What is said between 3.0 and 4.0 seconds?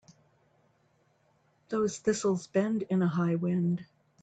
a high wind.